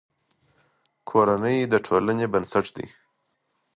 [1.09, 2.87] کورنۍ د ټولنې بنسټ دی.